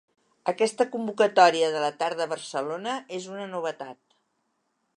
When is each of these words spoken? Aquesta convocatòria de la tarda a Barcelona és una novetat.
Aquesta 0.51 0.85
convocatòria 0.95 1.67
de 1.75 1.83
la 1.83 1.91
tarda 1.99 2.25
a 2.27 2.31
Barcelona 2.33 2.95
és 3.19 3.29
una 3.35 3.45
novetat. 3.53 4.01